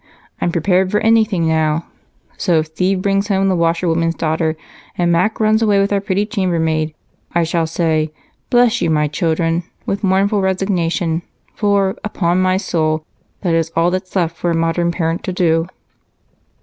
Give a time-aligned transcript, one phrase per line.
[0.41, 1.85] I'm prepared for anything now
[2.35, 4.57] so if Steve brings home the washerwoman's daughter,
[4.97, 6.95] and Mac runs away with our pretty chambermaid,
[7.35, 8.11] I shall say,
[8.49, 11.21] 'Bless you my children,' with mournful resignation,
[11.53, 13.05] for, upon my soul,
[13.41, 15.67] that is all that's left for a modern parent to do."